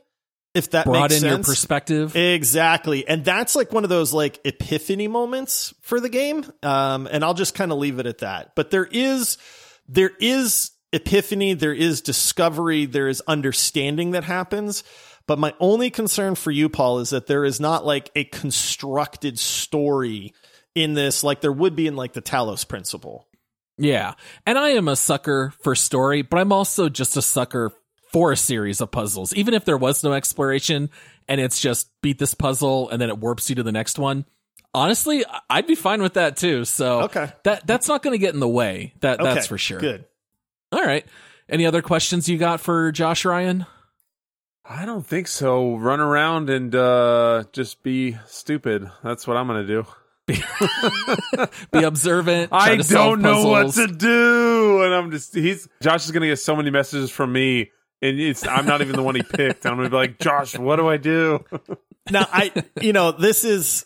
[0.54, 1.24] If that makes Broaden sense.
[1.24, 2.14] your perspective.
[2.14, 3.08] Exactly.
[3.08, 6.44] And that's like one of those like epiphany moments for the game.
[6.62, 8.54] Um, and I'll just kind of leave it at that.
[8.54, 9.38] But there is,
[9.88, 14.84] there is epiphany, there is discovery, there is understanding that happens.
[15.28, 19.40] But my only concern for you, Paul, is that there is not like a constructed
[19.40, 20.34] story
[20.76, 23.28] in this, like there would be in like the Talos principle.
[23.78, 24.14] Yeah.
[24.46, 27.72] And I am a sucker for story, but I'm also just a sucker
[28.12, 29.34] for a series of puzzles.
[29.34, 30.90] Even if there was no exploration
[31.28, 34.26] and it's just beat this puzzle and then it warps you to the next one.
[34.74, 36.66] Honestly, I'd be fine with that too.
[36.66, 37.32] So Okay.
[37.44, 38.94] that that's not going to get in the way.
[39.02, 39.80] That Okay, that's for sure.
[39.80, 40.06] Good.
[40.72, 41.06] All right.
[41.50, 43.66] Any other questions you got for Josh Ryan?
[44.66, 45.76] I don't think so.
[45.76, 48.90] Run around and uh, just be stupid.
[49.04, 49.86] That's what I'm gonna do.
[51.72, 52.50] Be observant.
[52.54, 56.56] I don't know what to do, and I'm just he's Josh is gonna get so
[56.56, 57.72] many messages from me,
[58.02, 59.66] and it's I'm not even the one he picked.
[59.66, 61.44] I'm gonna be like, Josh, what do I do?
[62.12, 63.86] now I you know this is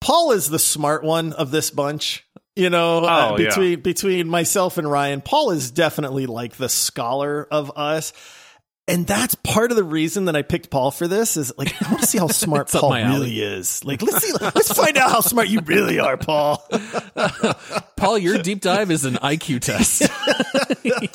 [0.00, 2.24] Paul is the smart one of this bunch.
[2.58, 3.48] You know, uh, Oh, yeah.
[3.48, 8.14] between between myself and Ryan, Paul is definitely like the scholar of us.
[8.88, 11.88] And that's part of the reason that I picked Paul for this is like I
[11.90, 13.84] want to see how smart Paul really is.
[13.84, 16.64] Like let's see let's find out how smart you really are, Paul.
[17.96, 20.02] Paul, your deep dive is an IQ test.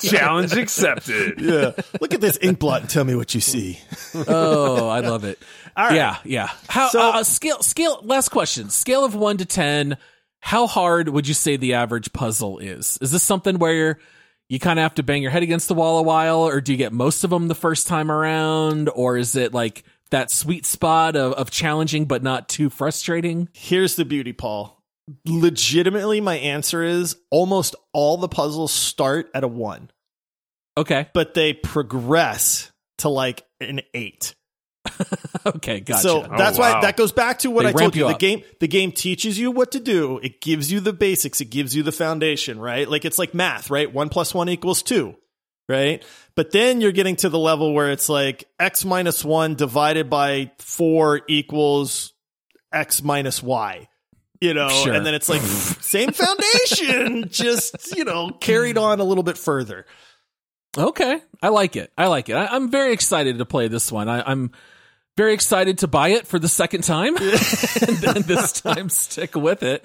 [0.00, 1.40] Challenge accepted.
[1.40, 1.72] yeah.
[2.00, 3.78] Look at this ink blot and tell me what you see.
[4.14, 5.38] oh, I love it.
[5.74, 5.94] All right.
[5.94, 6.48] Yeah, yeah.
[6.68, 8.68] How So- uh, scale scale last question.
[8.68, 9.96] Scale of 1 to 10,
[10.40, 12.98] how hard would you say the average puzzle is?
[13.00, 13.98] Is this something where
[14.52, 16.72] you kind of have to bang your head against the wall a while or do
[16.72, 20.66] you get most of them the first time around or is it like that sweet
[20.66, 23.48] spot of, of challenging but not too frustrating?
[23.54, 24.78] Here's the beauty, Paul.
[25.24, 29.90] Legitimately, my answer is almost all the puzzles start at a one.
[30.76, 31.08] Okay.
[31.14, 34.34] but they progress to like an eight.
[35.46, 36.02] Okay, gotcha.
[36.02, 36.74] So oh, that's wow.
[36.74, 38.06] why that goes back to what They I told you.
[38.06, 40.18] you The game, the game teaches you what to do.
[40.22, 41.40] It gives you the basics.
[41.40, 42.88] It gives you the foundation, right?
[42.88, 43.92] Like it's like math, right?
[43.92, 45.16] One plus one equals two,
[45.68, 46.04] right?
[46.36, 50.52] But then you're getting to the level where it's like x minus one divided by
[50.58, 52.12] four equals
[52.72, 53.88] x minus y.
[54.40, 54.92] You know, Sure.
[54.92, 55.40] and then it's like
[55.80, 59.86] same foundation, just you know, carried on a little bit further.
[60.76, 61.92] Okay, I like it.
[61.98, 62.34] I like it.
[62.34, 64.08] I, I'm very excited to play this one.
[64.08, 64.52] I, I'm
[65.16, 69.62] very excited to buy it for the second time, and then this time stick with
[69.62, 69.84] it.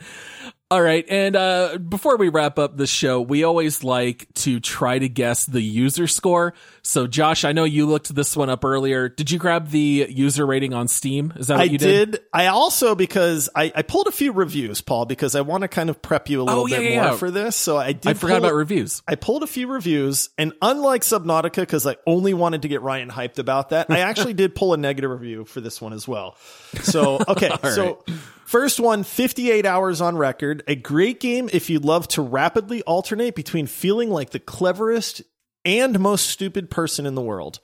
[0.69, 4.99] All right, and uh, before we wrap up the show, we always like to try
[4.99, 6.53] to guess the user score.
[6.81, 9.07] So, Josh, I know you looked this one up earlier.
[9.07, 11.31] Did you grab the user rating on Steam?
[11.37, 12.19] Is that what I you did.
[12.33, 15.89] I also because I, I pulled a few reviews, Paul, because I want to kind
[15.89, 17.17] of prep you a little Oh, yeah, bit yeah, more yeah.
[17.17, 17.55] for this.
[17.55, 18.09] So I did.
[18.09, 19.01] I forgot about reviews.
[19.07, 23.09] I pulled a few reviews, and unlike Subnautica, because I only wanted to get Ryan
[23.09, 26.35] hyped about that, I actually did pull a negative review for this one as well.
[26.81, 27.51] So, okay.
[27.73, 28.03] so,
[28.47, 30.63] first one 58 hours on record.
[30.67, 35.21] A great game if you love to rapidly alternate between feeling like the cleverest
[35.65, 37.59] and most stupid person in the world.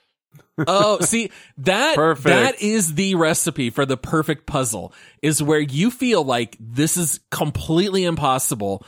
[0.68, 2.26] Oh, see that Perfect.
[2.26, 7.20] that is the recipe for the perfect puzzle is where you feel like this is
[7.32, 8.86] completely impossible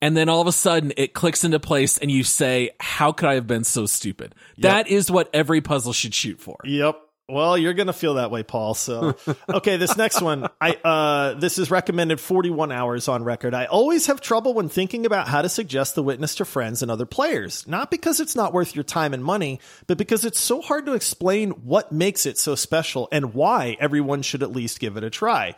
[0.00, 3.28] and then all of a sudden it clicks into place and you say how could
[3.28, 4.34] I have been so stupid?
[4.58, 6.56] That is what every puzzle should shoot for.
[6.64, 6.98] Yep.
[7.28, 8.74] Well, you're gonna feel that way, Paul.
[8.74, 9.16] So,
[9.48, 13.54] okay, this next one, I uh, this is recommended 41 hours on record.
[13.54, 16.90] I always have trouble when thinking about how to suggest the witness to friends and
[16.90, 17.66] other players.
[17.66, 20.94] Not because it's not worth your time and money, but because it's so hard to
[20.94, 25.10] explain what makes it so special and why everyone should at least give it a
[25.10, 25.54] try.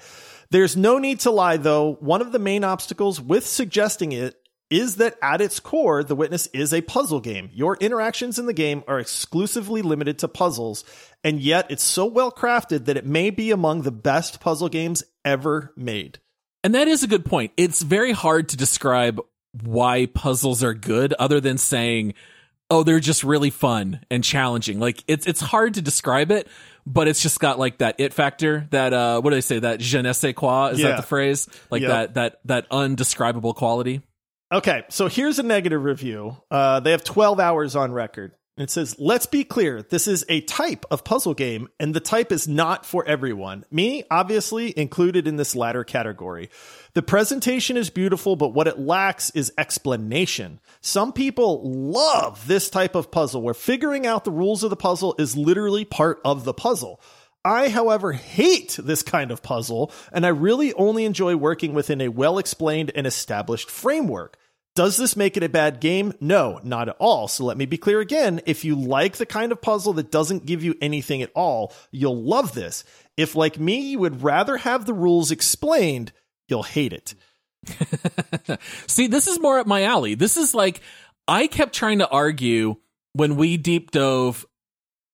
[0.51, 1.95] There's no need to lie, though.
[1.95, 4.37] One of the main obstacles with suggesting it
[4.71, 7.51] is that at its core, The Witness is a puzzle game.
[7.53, 10.85] Your interactions in the game are exclusively limited to puzzles,
[11.23, 15.05] and yet it's so well crafted that it may be among the best puzzle games
[15.25, 16.19] ever made.
[16.63, 17.53] And that is a good point.
[17.57, 19.21] It's very hard to describe
[19.63, 22.15] why puzzles are good other than saying,
[22.71, 24.81] oh, they're just really fun and challenging.
[24.81, 26.49] Like it's it's hard to describe it,
[26.87, 29.79] but it's just got like that it factor, that uh what do they say, that
[29.81, 30.89] je ne sais quoi, is Yeah.
[30.89, 31.49] that the phrase?
[31.71, 34.01] Like that that that undescribable quality.
[34.55, 36.37] Okay, so here's a negative review.
[36.49, 38.31] Uh, they have 12 hours on record.
[38.57, 39.83] It says, let's be clear.
[39.83, 43.65] This is a type of puzzle game, and the type is not for everyone.
[43.73, 46.51] Me, obviously, included in this latter category.
[46.93, 50.61] The presentation is beautiful, but what it lacks is explanation.
[50.81, 55.17] Some people love this type of puzzle where figuring out the rules of the puzzle
[55.19, 57.01] is literally part of the puzzle.
[57.45, 62.07] I, however, hate this kind of puzzle, and I really only enjoy working within a
[62.07, 64.39] well explained and established framework.
[64.75, 66.15] Does this make it a bad game?
[66.21, 67.29] No, not at all.
[67.29, 68.41] So let me be clear again.
[68.45, 72.21] If you like the kind of puzzle that doesn't give you anything at all, you'll
[72.21, 72.83] love this.
[73.17, 76.13] If, like me, you would rather have the rules explained,
[76.49, 77.15] you'll hate it.
[78.89, 80.17] See, this is more up my alley.
[80.17, 80.81] This is like
[81.29, 82.77] I kept trying to argue
[83.13, 84.45] when we deep dove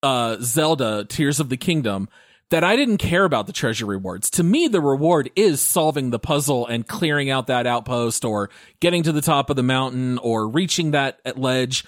[0.03, 2.09] uh, Zelda Tears of the Kingdom
[2.51, 4.29] that I didn't care about the treasure rewards.
[4.31, 9.03] To me, the reward is solving the puzzle and clearing out that outpost or getting
[9.03, 11.83] to the top of the mountain or reaching that ledge.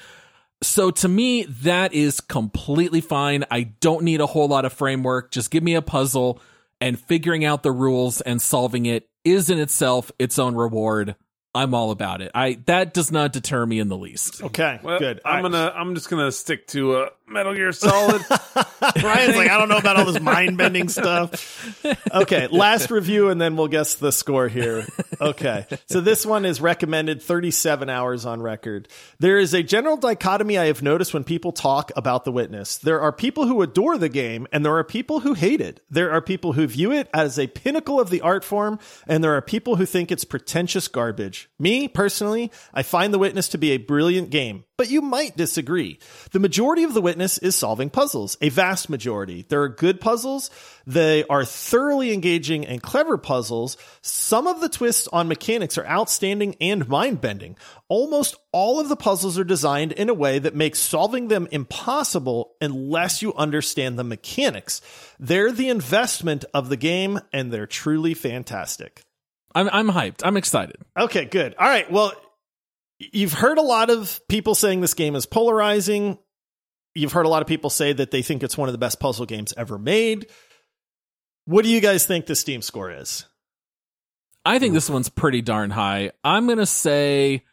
[0.61, 3.43] So to me, that is completely fine.
[3.51, 5.31] I don't need a whole lot of framework.
[5.31, 6.41] Just give me a puzzle
[6.81, 11.15] and figuring out the rules and solving it is in itself its own reward.
[11.55, 12.31] I'm all about it.
[12.33, 14.41] I that does not deter me in the least.
[14.41, 15.21] Okay, Well, good.
[15.23, 15.51] I'm All right.
[15.51, 15.73] gonna.
[15.75, 18.21] I'm just gonna stick to uh, Metal Gear Solid.
[19.03, 21.85] Ryan's like, I don't know about all this mind bending stuff.
[22.11, 24.85] Okay, last review, and then we'll guess the score here.
[25.21, 28.87] Okay, so this one is recommended 37 hours on record.
[29.19, 32.77] There is a general dichotomy I have noticed when people talk about The Witness.
[32.77, 35.81] There are people who adore the game, and there are people who hate it.
[35.89, 39.35] There are people who view it as a pinnacle of the art form, and there
[39.35, 41.49] are people who think it's pretentious garbage.
[41.57, 45.99] Me, personally, I find The Witness to be a brilliant game but you might disagree.
[46.31, 49.45] The majority of the witness is solving puzzles, a vast majority.
[49.47, 50.49] There are good puzzles.
[50.87, 53.77] They are thoroughly engaging and clever puzzles.
[54.01, 57.55] Some of the twists on mechanics are outstanding and mind bending.
[57.87, 62.55] Almost all of the puzzles are designed in a way that makes solving them impossible
[62.59, 64.81] unless you understand the mechanics.
[65.19, 69.03] They're the investment of the game and they're truly fantastic.
[69.55, 70.21] I'm I'm hyped.
[70.23, 70.77] I'm excited.
[70.97, 71.53] Okay, good.
[71.59, 71.91] All right.
[71.91, 72.13] Well,
[73.11, 76.17] you've heard a lot of people saying this game is polarizing.
[76.95, 78.99] You've heard a lot of people say that they think it's one of the best
[78.99, 80.27] puzzle games ever made.
[81.45, 83.25] What do you guys think the Steam score is?
[84.45, 86.11] I think this one's pretty darn high.
[86.23, 87.43] I'm going to say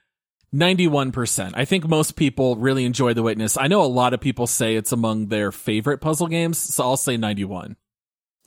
[0.55, 1.53] 91%.
[1.55, 3.57] I think most people really enjoy The Witness.
[3.57, 6.97] I know a lot of people say it's among their favorite puzzle games, so I'll
[6.97, 7.77] say 91.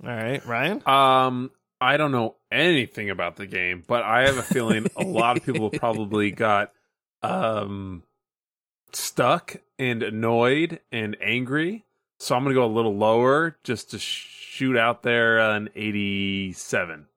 [0.04, 0.82] All right, Ryan.
[0.88, 5.38] um, I don't know anything about the game, but I have a feeling a lot
[5.38, 6.72] of people probably got
[7.24, 8.04] um
[8.92, 11.86] stuck and annoyed and angry.
[12.20, 17.08] So I'm gonna go a little lower just to shoot out there an 87.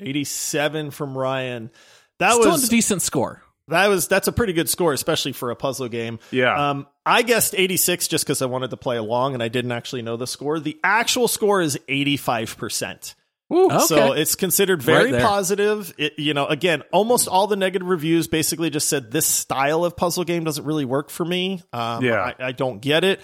[0.00, 1.70] 87 from Ryan.
[2.18, 3.42] That Still was a decent score.
[3.68, 6.18] that was that's a pretty good score especially for a puzzle game.
[6.30, 6.70] Yeah.
[6.70, 10.02] Um, I guessed 86 just because I wanted to play along and I didn't actually
[10.02, 10.60] know the score.
[10.60, 13.14] The actual score is 85%.
[13.52, 13.78] Okay.
[13.86, 15.92] So it's considered very Right positive.
[15.98, 19.96] It, you know, again, almost all the negative reviews basically just said this style of
[19.96, 21.62] puzzle game doesn't really work for me.
[21.72, 22.32] Um, Yeah.
[22.38, 23.20] I, I don't get it.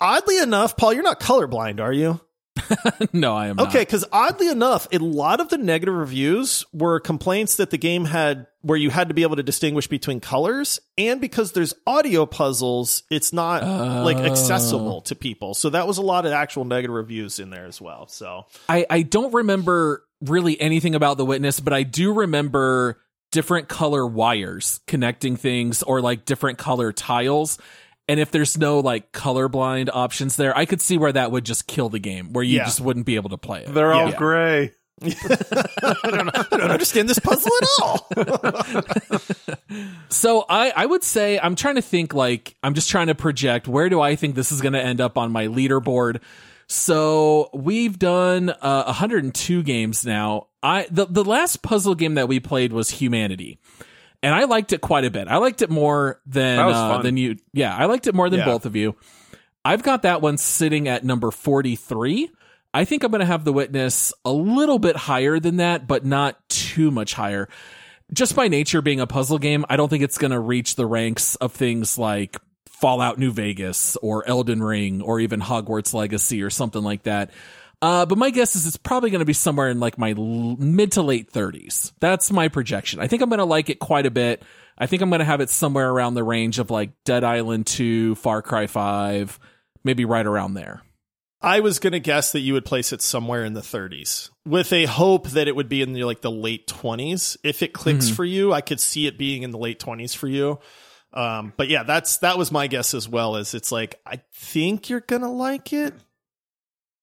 [0.00, 2.20] Oddly enough, Paul, you're not colorblind, are you?
[3.12, 3.58] no, I am.
[3.60, 8.04] Okay, because oddly enough, a lot of the negative reviews were complaints that the game
[8.06, 12.26] had where you had to be able to distinguish between colors, and because there's audio
[12.26, 13.62] puzzles, it's not
[14.04, 14.24] like Oh.
[14.24, 15.54] accessible to people.
[15.54, 18.06] So that was a lot of actual negative reviews in there as well.
[18.08, 23.00] So I, I don't remember really anything about the witness, but I do remember
[23.32, 27.58] different color wires connecting things or like different color tiles.
[28.10, 31.68] And if there's no like colorblind options there, I could see where that would just
[31.68, 32.64] kill the game, where you Yeah.
[32.64, 33.72] just wouldn't be able to play it.
[33.72, 34.16] They're all Yeah.
[34.16, 34.72] gray.
[35.02, 38.08] I don't understand this puzzle at all.
[40.08, 43.68] So I, I would say I'm trying to think like I'm just trying to project
[43.68, 46.20] where do I think this is going to end up on my leaderboard.
[46.66, 50.48] So we've done uh, 102 games now.
[50.62, 53.58] I the the last puzzle game that we played was Humanity,
[54.22, 55.28] and I liked it quite a bit.
[55.28, 57.36] I liked it more than uh, than you.
[57.52, 58.46] Yeah, I liked it more than Yeah.
[58.46, 58.96] both of you.
[59.64, 62.30] I've got that one sitting at number 43.
[62.72, 66.04] I think I'm going to have the witness a little bit higher than that, but
[66.04, 67.48] not too much higher.
[68.12, 70.86] Just by nature being a puzzle game, I don't think it's going to reach the
[70.86, 72.36] ranks of things like
[72.68, 77.30] Fallout New Vegas or Elden Ring or even Hogwarts Legacy or something like that.
[77.82, 80.56] Uh, but my guess is it's probably going to be somewhere in like my l-
[80.58, 81.92] mid to late 30s.
[82.00, 83.00] That's my projection.
[83.00, 84.42] I think I'm going to like it quite a bit.
[84.76, 87.66] I think I'm going to have it somewhere around the range of like Dead Island
[87.66, 89.38] 2, Far Cry 5,
[89.84, 90.82] maybe right around there.
[91.42, 94.74] I was going to guess that you would place it somewhere in the 30s with
[94.74, 97.38] a hope that it would be in the, like the late 20s.
[97.42, 100.28] If it clicks for you, I could see it being in the late 20s for
[100.28, 100.58] you.
[101.14, 103.36] Um, but yeah, that's that was my guess as well.
[103.36, 105.92] Is it's like I think you're gonna like it.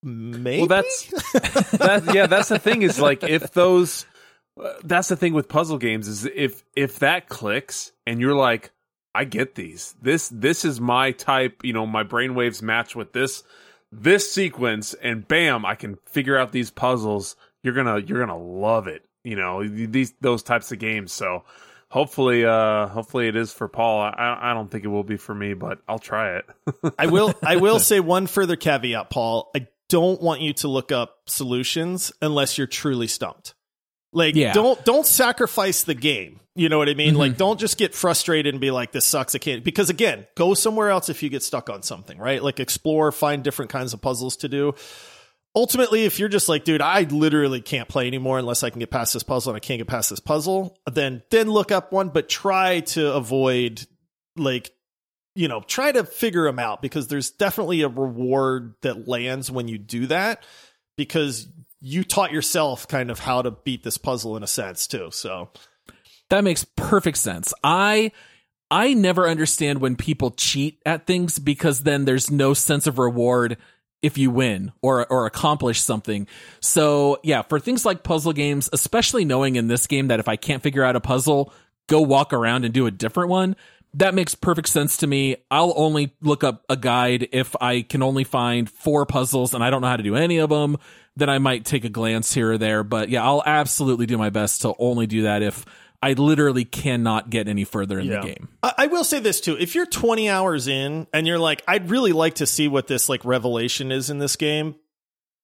[0.04, 0.60] Maybe.
[0.60, 1.08] Well, that's
[1.78, 2.12] that.
[2.14, 2.82] Yeah, that's the thing.
[2.82, 4.06] Is like if those.
[4.84, 8.72] That's the thing with puzzle games is if if that clicks and you're like,
[9.14, 9.95] I get these.
[10.02, 11.64] This this is my type.
[11.64, 13.43] You know, my brainwaves match with this
[13.91, 17.36] this sequence and bam, I can figure out these puzzles.
[17.64, 19.06] You're gonna you're gonna love it.
[19.24, 21.12] You know these those types of games.
[21.12, 21.43] So
[21.89, 24.02] hopefully uh hopefully it is for Paul.
[24.02, 26.45] I I don't think it will be for me, but I'll try it.
[27.00, 29.52] I will I will say one further caveat, Paul.
[29.56, 33.54] I don't want you to look up solutions unless you're truly stumped.
[34.14, 34.54] Like Yeah.
[34.54, 36.40] don't don't sacrifice the game.
[36.56, 37.16] You know what I mean?
[37.16, 37.38] Like mm-hmm.
[37.38, 40.90] don't just get frustrated and be like this sucks I can't because again, go somewhere
[40.90, 42.42] else if you get stuck on something, right?
[42.42, 44.74] Like explore, find different kinds of puzzles to do.
[45.56, 48.92] Ultimately, if you're just like, dude, I literally can't play anymore unless I can get
[48.92, 52.10] past this puzzle and I can't get past this puzzle, then then look up one,
[52.10, 53.86] but try to avoid
[54.36, 54.72] like
[55.38, 59.68] you know, try to figure them out because there's definitely a reward that lands when
[59.68, 60.44] you do that
[60.98, 61.48] because
[61.80, 65.10] you taught yourself kind of how to beat this puzzle in a sense too.
[65.12, 65.50] So
[66.30, 67.54] That makes perfect sense.
[67.64, 68.12] I
[68.72, 73.58] I never understand when people cheat at things because then there's no sense of reward
[74.02, 76.28] if you win or or accomplish something.
[76.62, 80.36] So, yeah, for things like puzzle games, especially knowing in this game that if I
[80.36, 81.54] can't figure out a puzzle,
[81.88, 83.56] go walk around and do a different one.
[83.94, 85.38] That makes perfect sense to me.
[85.50, 89.70] I'll only look up a guide if I can only find four puzzles and I
[89.70, 90.78] don't know how to do any of them.
[91.16, 92.84] Then I might take a glance here or there.
[92.84, 95.66] But yeah, I'll absolutely do my best to only do that if
[96.04, 98.22] I literally cannot get any further in Yeah.
[98.22, 98.50] the game.
[98.62, 101.90] I, I will say this too: if you're 20 hours in and you're like, I'd
[101.90, 104.76] really like to see what this like revelation is in this game,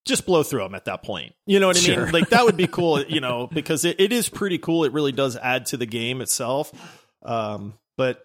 [0.05, 1.33] just blow through them at that point.
[1.47, 2.03] You know what I Sure.
[2.03, 2.11] mean?
[2.13, 4.83] Like that would be cool, you know, because it, it is pretty cool.
[4.83, 6.71] It really does add to the game itself.
[7.23, 8.23] Um, but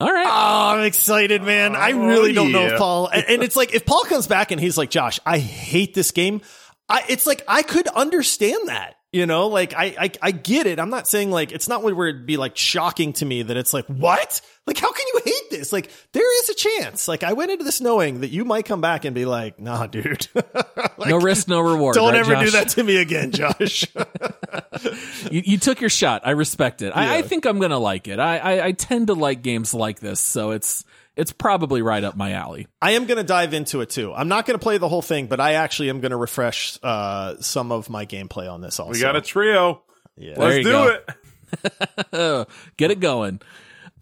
[0.00, 0.26] All right.
[0.26, 1.74] Oh, I'm excited, man.
[1.74, 3.08] I oh, really don't know if Paul.
[3.08, 6.12] And, and it's like if Paul comes back and he's like, Josh, I hate this
[6.12, 6.40] game.
[6.88, 8.94] I, it's like I could understand that.
[9.10, 10.78] You know, like I, I I get it.
[10.78, 13.72] I'm not saying like it's not where it'd be like shocking to me that it's
[13.72, 14.42] like what?
[14.68, 15.72] Like how can you hate this?
[15.72, 17.08] Like there is a chance.
[17.08, 19.86] Like I went into this knowing that you might come back and be like, nah,
[19.86, 20.28] dude.
[20.98, 21.94] Like, no risk, no reward.
[21.94, 23.86] Don't right, ever do that to me again, Josh.
[25.30, 26.22] You, you took your shot.
[26.24, 26.90] I respect it.
[26.90, 28.18] I, I think I'm gonna like it.
[28.18, 30.84] I, I I tend to like games like this, so it's
[31.16, 32.66] it's probably right up my alley.
[32.82, 34.12] I am going to dive into it too.
[34.14, 36.78] I'm not going to play the whole thing, but I actually am going to refresh
[36.82, 38.78] uh, some of my gameplay on this.
[38.78, 39.82] Also, We got a trio.
[40.16, 40.34] Yeah.
[40.36, 40.98] Let's do go.
[42.12, 42.48] it.
[42.76, 43.40] Get it going.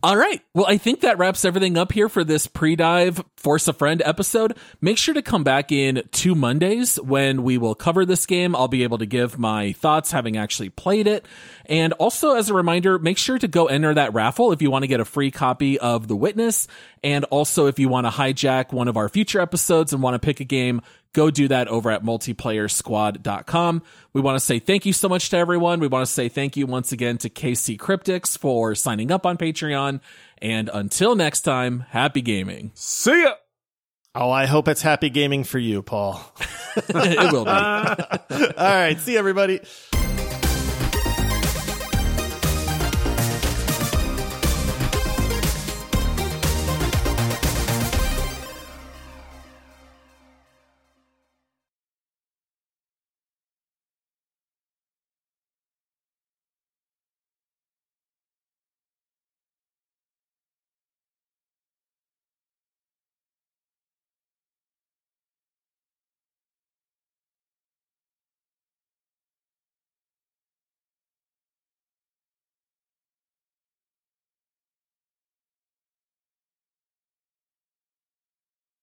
[0.07, 0.41] All right.
[0.55, 4.57] Well, I think that wraps everything up here for this pre-dive Force a Friend episode.
[4.81, 8.55] Make sure to come back in two Mondays when we will cover this game.
[8.55, 11.27] I'll be able to give my thoughts having actually played it.
[11.65, 14.85] And also as a reminder, make sure to go enter that raffle if you want
[14.85, 16.69] to get a free copy of The Witness.
[17.05, 20.19] And also if you want to hijack one of our future episodes and want to
[20.19, 20.83] pick a game,
[21.13, 23.83] go do that over at multiplayersquad.com.
[24.13, 25.81] We want to say thank you so much to everyone.
[25.81, 29.37] We want to say thank you once again to KC Cryptics for signing up on
[29.37, 30.01] Patreon.
[30.39, 32.73] And until next time, happy gaming.
[32.75, 33.35] See ya.
[34.15, 36.21] Oh, I hope it's happy gaming for you, Paul.
[36.77, 37.51] it will be.
[37.51, 39.61] All right, see everybody.